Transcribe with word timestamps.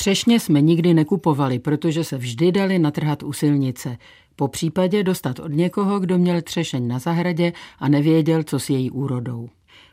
Třešně 0.00 0.40
jsme 0.40 0.60
nikdy 0.60 0.94
nekupovali, 0.94 1.58
protože 1.58 2.04
se 2.04 2.18
vždy 2.18 2.52
dali 2.52 2.78
natrhat 2.78 3.22
u 3.22 3.32
silnice. 3.32 3.98
Po 4.36 4.48
případě 4.48 5.04
dostat 5.04 5.38
od 5.38 5.52
někoho, 5.52 6.00
kdo 6.00 6.18
měl 6.18 6.42
třešeň 6.42 6.88
na 6.88 6.98
zahradě 6.98 7.52
a 7.78 7.88
nevěděl, 7.88 8.42
co 8.42 8.58
s 8.58 8.70
její 8.70 8.90
úrodou. 8.90 9.48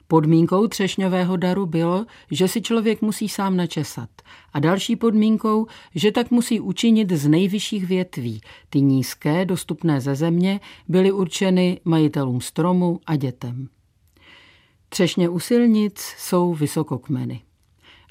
Podmínkou 0.07 0.67
třešňového 0.67 1.38
daru 1.38 1.65
bylo, 1.65 2.05
že 2.31 2.47
si 2.47 2.62
člověk 2.62 3.01
musí 3.01 3.29
sám 3.29 3.57
načesat. 3.57 4.09
A 4.54 4.59
další 4.59 4.96
podmínkou, 4.96 5.68
že 5.96 6.12
tak 6.12 6.32
musí 6.32 6.60
učinit 6.60 7.12
z 7.12 7.28
nejvyšších 7.28 7.86
větví. 7.86 8.42
Ty 8.70 8.82
nízké, 8.82 9.46
dostupné 9.46 10.02
ze 10.02 10.16
země, 10.16 10.60
byly 10.88 11.12
určeny 11.12 11.80
majitelům 11.86 12.42
stromu 12.42 13.00
a 13.05 13.16
dětem. 13.16 13.70
Třešně 14.89 15.30
u 15.30 15.39
silnic 15.39 16.00
jsou 16.18 16.54
vysokokmeny. 16.54 17.42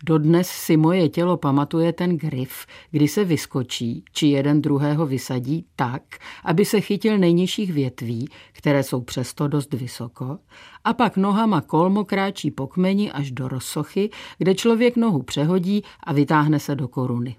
Dodnes 0.04 0.48
si 0.48 0.76
moje 0.76 1.08
tělo 1.08 1.36
pamatuje 1.36 1.92
ten 1.92 2.16
grif, 2.16 2.66
kdy 2.90 3.08
se 3.08 3.24
vyskočí, 3.24 4.04
či 4.12 4.26
jeden 4.26 4.62
druhého 4.62 5.06
vysadí 5.06 5.66
tak, 5.76 6.02
aby 6.44 6.64
se 6.64 6.80
chytil 6.80 7.18
nejnižších 7.18 7.72
větví, 7.72 8.28
které 8.52 8.82
jsou 8.82 9.00
přesto 9.00 9.48
dost 9.48 9.74
vysoko, 9.74 10.38
a 10.84 10.94
pak 10.94 11.16
nohama 11.16 11.60
kolmo 11.60 12.04
kráčí 12.04 12.50
po 12.50 12.66
kmeni 12.66 13.12
až 13.12 13.30
do 13.30 13.48
rozsochy, 13.48 14.10
kde 14.38 14.54
člověk 14.54 14.96
nohu 14.96 15.22
přehodí 15.22 15.82
a 16.04 16.12
vytáhne 16.12 16.58
se 16.58 16.74
do 16.74 16.88
koruny. 16.88 17.36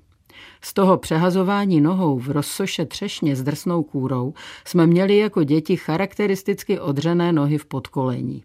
Z 0.62 0.74
toho 0.74 0.98
přehazování 0.98 1.82
nohou 1.82 2.20
v 2.20 2.28
rozsoše 2.32 2.86
třešně 2.86 3.36
s 3.36 3.44
drsnou 3.44 3.84
kůrou 3.84 4.34
jsme 4.66 4.88
měli 4.88 5.18
jako 5.18 5.44
děti 5.44 5.76
charakteristicky 5.76 6.80
odřené 6.80 7.32
nohy 7.32 7.58
v 7.58 7.66
podkolení. 7.66 8.44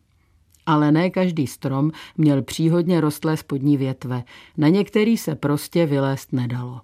Ale 0.67 0.93
ne 0.93 1.11
každý 1.11 1.47
strom 1.47 1.91
měl 2.17 2.43
příhodně 2.43 3.01
rostlé 3.01 3.37
spodní 3.37 3.77
větve, 3.77 4.25
na 4.57 4.69
některý 4.69 5.17
se 5.17 5.35
prostě 5.35 5.87
vylézt 5.87 6.33
nedalo. 6.33 6.81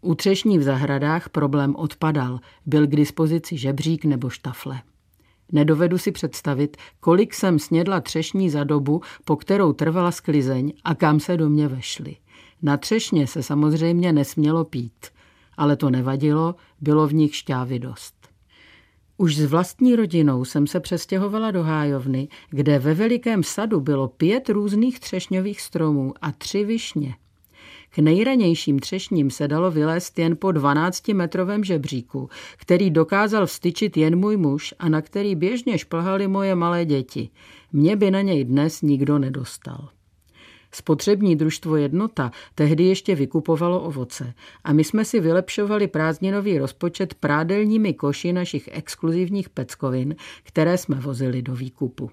U 0.00 0.14
třešní 0.14 0.58
v 0.58 0.62
zahradách 0.62 1.28
problém 1.28 1.76
odpadal, 1.76 2.40
byl 2.66 2.86
k 2.86 2.96
dispozici 2.96 3.56
žebřík 3.56 4.04
nebo 4.04 4.30
štafle. 4.30 4.80
Nedovedu 5.52 5.98
si 5.98 6.12
představit, 6.12 6.76
kolik 7.00 7.34
jsem 7.34 7.58
snědla 7.58 8.00
třešní 8.00 8.50
za 8.50 8.64
dobu, 8.64 9.00
po 9.24 9.36
kterou 9.36 9.72
trvala 9.72 10.10
sklizeň 10.10 10.72
a 10.84 10.94
kam 10.94 11.20
se 11.20 11.36
do 11.36 11.48
mě 11.48 11.68
vešly. 11.68 12.16
Na 12.62 12.76
třešně 12.76 13.26
se 13.26 13.42
samozřejmě 13.42 14.12
nesmělo 14.12 14.64
pít, 14.64 15.06
ale 15.56 15.76
to 15.76 15.90
nevadilo, 15.90 16.54
bylo 16.80 17.06
v 17.06 17.14
nich 17.14 17.36
šťávy 17.36 17.78
dost. 17.78 18.21
Už 19.16 19.36
s 19.36 19.44
vlastní 19.44 19.96
rodinou 19.96 20.44
jsem 20.44 20.66
se 20.66 20.80
přestěhovala 20.80 21.50
do 21.50 21.62
Hájovny, 21.62 22.28
kde 22.50 22.78
ve 22.78 22.94
velikém 22.94 23.42
sadu 23.42 23.80
bylo 23.80 24.08
pět 24.08 24.48
různých 24.48 25.00
třešňových 25.00 25.60
stromů 25.60 26.12
a 26.20 26.32
tři 26.32 26.64
višně. 26.64 27.14
K 27.90 27.98
nejranějším 27.98 28.78
třešním 28.78 29.30
se 29.30 29.48
dalo 29.48 29.70
vylézt 29.70 30.18
jen 30.18 30.36
po 30.36 30.48
12-metrovém 30.48 31.62
žebříku, 31.62 32.28
který 32.56 32.90
dokázal 32.90 33.46
vstyčit 33.46 33.96
jen 33.96 34.16
můj 34.16 34.36
muž 34.36 34.74
a 34.78 34.88
na 34.88 35.02
který 35.02 35.34
běžně 35.34 35.78
šplhali 35.78 36.28
moje 36.28 36.54
malé 36.54 36.84
děti. 36.84 37.30
Mě 37.72 37.96
by 37.96 38.10
na 38.10 38.20
něj 38.20 38.44
dnes 38.44 38.82
nikdo 38.82 39.18
nedostal. 39.18 39.88
Spotřební 40.74 41.36
družstvo 41.36 41.76
Jednota 41.76 42.30
tehdy 42.54 42.84
ještě 42.84 43.14
vykupovalo 43.14 43.80
ovoce 43.80 44.34
a 44.64 44.72
my 44.72 44.84
jsme 44.84 45.04
si 45.04 45.20
vylepšovali 45.20 45.88
prázdninový 45.88 46.58
rozpočet 46.58 47.14
prádelními 47.14 47.94
koši 47.94 48.32
našich 48.32 48.68
exkluzivních 48.72 49.48
peckovin, 49.48 50.16
které 50.42 50.78
jsme 50.78 50.96
vozili 50.96 51.42
do 51.42 51.54
výkupu. 51.54 52.10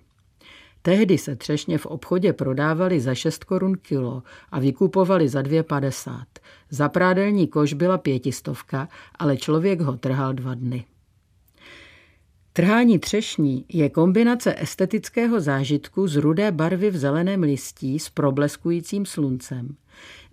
Tehdy 0.82 1.18
se 1.18 1.36
třešně 1.36 1.78
v 1.78 1.86
obchodě 1.86 2.34
prodávali 2.34 3.00
za 3.00 3.16
6 3.16 3.44
korun 3.44 3.76
kilo 3.82 4.24
a 4.52 4.60
vykupovali 4.60 5.30
za 5.30 5.42
2,50. 5.42 6.24
Za 6.70 6.90
prádelní 6.90 7.48
koš 7.48 7.74
byla 7.74 7.98
pětistovka, 7.98 8.90
ale 9.16 9.38
člověk 9.38 9.82
ho 9.82 9.98
trhal 9.98 10.34
dva 10.34 10.54
dny. 10.54 10.86
Trhání 12.54 13.00
třešní 13.00 13.66
je 13.70 13.90
kombinace 13.90 14.56
estetického 14.58 15.42
zážitku 15.42 16.08
z 16.08 16.16
rudé 16.16 16.52
barvy 16.52 16.90
v 16.90 16.98
zeleném 16.98 17.44
listí 17.44 18.00
s 18.00 18.10
probleskujícím 18.10 19.06
sluncem, 19.06 19.76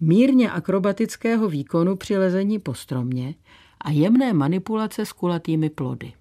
mírně 0.01 0.51
akrobatického 0.51 1.49
výkonu 1.49 1.97
při 1.97 2.19
lezení 2.19 2.59
po 2.59 2.75
stromě 2.75 3.35
a 3.81 3.91
jemné 3.91 4.33
manipulace 4.33 5.07
s 5.07 5.13
kulatými 5.13 5.71
plody. 5.71 6.13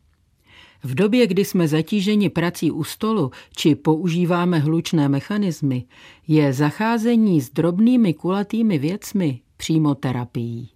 V 0.84 0.96
době, 0.96 1.28
kdy 1.28 1.46
jsme 1.46 1.68
zatíženi 1.68 2.30
prací 2.30 2.72
u 2.72 2.84
stolu 2.84 3.32
či 3.56 3.76
používáme 3.76 4.60
hlučné 4.60 5.10
mechanismy, 5.10 5.86
je 6.28 6.54
zacházení 6.54 7.42
s 7.42 7.50
drobnými 7.50 8.14
kulatými 8.14 8.78
věcmi 8.78 9.42
přímo 9.58 9.96
terapií. 9.96 10.75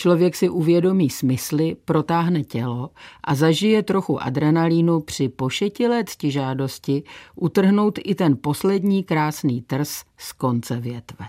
Člověk 0.00 0.36
si 0.36 0.48
uvědomí 0.48 1.10
smysly, 1.10 1.76
protáhne 1.84 2.44
tělo 2.44 2.90
a 3.24 3.34
zažije 3.34 3.82
trochu 3.82 4.22
adrenalínu 4.22 5.00
při 5.00 5.28
pošetilé 5.28 6.04
ctižádosti 6.04 7.02
utrhnout 7.34 7.98
i 8.04 8.14
ten 8.14 8.36
poslední 8.40 9.04
krásný 9.04 9.62
trs 9.62 10.04
z 10.18 10.32
konce 10.32 10.80
větve. 10.80 11.26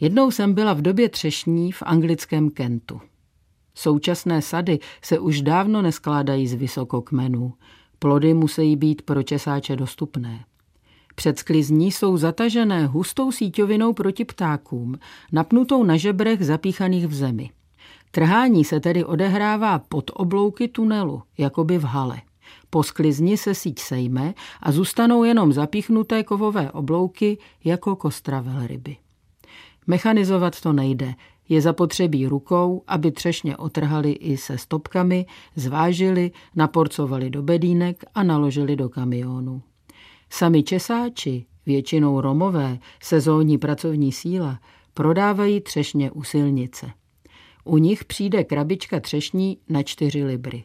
Jednou 0.00 0.30
jsem 0.30 0.54
byla 0.54 0.72
v 0.72 0.82
době 0.82 1.08
třešní 1.08 1.72
v 1.72 1.82
anglickém 1.82 2.50
Kentu. 2.50 3.00
Současné 3.74 4.42
sady 4.42 4.78
se 5.02 5.18
už 5.18 5.42
dávno 5.42 5.82
neskládají 5.82 6.46
z 6.46 6.54
vysokokmenů. 6.54 7.54
Plody 7.98 8.34
musí 8.34 8.76
být 8.76 9.02
pro 9.02 9.22
česáče 9.22 9.76
dostupné. 9.76 10.44
Před 11.16 11.38
sklizní 11.38 11.92
jsou 11.92 12.16
zatažené 12.16 12.86
hustou 12.86 13.32
síťovinou 13.32 13.92
proti 13.92 14.24
ptákům, 14.24 14.98
napnutou 15.32 15.84
na 15.84 15.96
žebrech 15.96 16.46
zapíchaných 16.46 17.06
v 17.06 17.14
zemi. 17.14 17.50
Trhání 18.10 18.64
se 18.64 18.80
tedy 18.80 19.04
odehrává 19.04 19.78
pod 19.78 20.10
oblouky 20.14 20.68
tunelu, 20.68 21.22
jakoby 21.38 21.78
v 21.78 21.84
hale. 21.84 22.20
Po 22.70 22.82
sklizni 22.82 23.36
se 23.36 23.54
síť 23.54 23.78
sejme 23.78 24.34
a 24.60 24.72
zůstanou 24.72 25.24
jenom 25.24 25.52
zapíchnuté 25.52 26.24
kovové 26.24 26.70
oblouky 26.70 27.38
jako 27.64 27.96
kostra 27.96 28.40
velryby. 28.40 28.96
Mechanizovat 29.86 30.60
to 30.60 30.72
nejde, 30.72 31.14
je 31.48 31.60
zapotřebí 31.60 32.26
rukou, 32.26 32.82
aby 32.86 33.12
třešně 33.12 33.56
otrhali 33.56 34.12
i 34.12 34.36
se 34.36 34.58
stopkami, 34.58 35.26
zvážili, 35.56 36.30
naporcovali 36.56 37.30
do 37.30 37.42
bedínek 37.42 38.04
a 38.14 38.22
naložili 38.22 38.76
do 38.76 38.88
kamionu. 38.88 39.62
Sami 40.30 40.62
česáči, 40.62 41.44
většinou 41.66 42.20
Romové, 42.20 42.78
sezónní 43.02 43.58
pracovní 43.58 44.12
síla, 44.12 44.60
prodávají 44.94 45.60
třešně 45.60 46.10
u 46.10 46.22
silnice. 46.22 46.90
U 47.64 47.78
nich 47.78 48.04
přijde 48.04 48.44
krabička 48.44 49.00
třešní 49.00 49.58
na 49.68 49.82
čtyři 49.82 50.24
libry. 50.24 50.64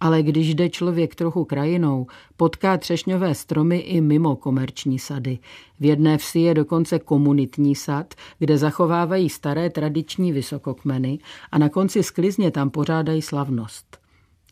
Ale 0.00 0.22
když 0.22 0.54
jde 0.54 0.68
člověk 0.68 1.14
trochu 1.14 1.44
krajinou, 1.44 2.06
potká 2.36 2.76
třešňové 2.76 3.34
stromy 3.34 3.78
i 3.78 4.00
mimo 4.00 4.36
komerční 4.36 4.98
sady. 4.98 5.38
V 5.80 5.84
jedné 5.84 6.18
vsi 6.18 6.38
je 6.38 6.54
dokonce 6.54 6.98
komunitní 6.98 7.74
sad, 7.74 8.14
kde 8.38 8.58
zachovávají 8.58 9.28
staré 9.28 9.70
tradiční 9.70 10.32
vysokokmeny 10.32 11.18
a 11.52 11.58
na 11.58 11.68
konci 11.68 12.02
sklizně 12.02 12.50
tam 12.50 12.70
pořádají 12.70 13.22
slavnost. 13.22 13.99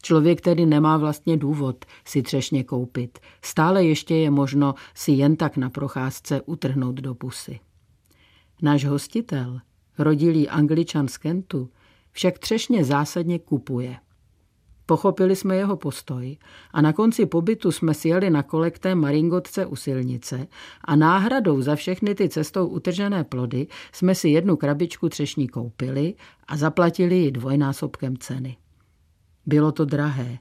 Člověk 0.08 0.40
tedy 0.40 0.66
nemá 0.66 0.96
vlastně 0.96 1.36
důvod 1.36 1.84
si 2.04 2.22
třešně 2.22 2.64
koupit. 2.64 3.18
Stále 3.42 3.84
ještě 3.84 4.14
je 4.14 4.30
možno 4.30 4.74
si 4.94 5.12
jen 5.12 5.36
tak 5.36 5.56
na 5.56 5.70
procházce 5.70 6.42
utrhnout 6.42 6.94
do 6.94 7.14
pusy. 7.14 7.60
Náš 8.62 8.84
hostitel, 8.84 9.60
rodilý 9.98 10.48
angličan 10.48 11.08
z 11.08 11.16
Kentu, 11.16 11.70
však 12.10 12.38
třešně 12.38 12.84
zásadně 12.84 13.38
kupuje. 13.38 13.96
Pochopili 14.86 15.36
jsme 15.36 15.56
jeho 15.56 15.76
postoj 15.76 16.36
a 16.72 16.82
na 16.82 16.92
konci 16.92 17.26
pobytu 17.26 17.72
jsme 17.72 17.94
sjeli 17.94 18.30
na 18.30 18.42
kolekté 18.42 18.94
Maringotce 18.94 19.66
u 19.66 19.76
silnice 19.76 20.46
a 20.84 20.96
náhradou 20.96 21.62
za 21.62 21.76
všechny 21.76 22.14
ty 22.14 22.28
cestou 22.28 22.66
utržené 22.66 23.24
plody 23.24 23.66
jsme 23.92 24.14
si 24.14 24.28
jednu 24.28 24.56
krabičku 24.56 25.08
třešní 25.08 25.48
koupili 25.48 26.14
a 26.46 26.56
zaplatili 26.56 27.16
ji 27.16 27.30
dvojnásobkem 27.30 28.16
ceny. 28.16 28.56
Bylo 29.48 29.72
to 29.72 29.84
drahé, 29.84 30.38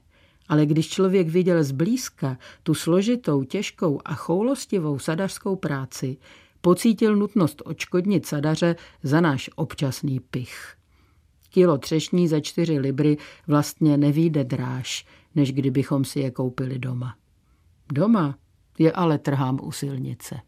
ale 0.48 0.66
když 0.66 0.88
člověk 0.88 1.28
viděl 1.28 1.64
zblízka 1.64 2.38
tu 2.62 2.74
složitou, 2.74 3.44
těžkou 3.44 4.00
a 4.04 4.14
choulostivou 4.14 4.98
sadařskou 4.98 5.56
práci, 5.56 6.16
pocítil 6.60 7.16
nutnost 7.16 7.62
odškodnit 7.64 8.26
sadaře 8.26 8.76
za 9.02 9.20
náš 9.20 9.50
občasný 9.56 10.20
pich. 10.20 10.74
Kilo 11.50 11.78
třešní 11.78 12.28
za 12.28 12.40
čtyři 12.40 12.78
libry 12.78 13.16
vlastně 13.46 13.96
nevíde 13.96 14.44
dráž, 14.44 15.06
než 15.34 15.52
kdybychom 15.52 16.04
si 16.04 16.20
je 16.20 16.30
koupili 16.30 16.78
doma. 16.78 17.16
Doma 17.92 18.38
je 18.78 18.92
ale 18.92 19.18
trhám 19.18 19.58
u 19.62 19.72
silnice. 19.72 20.40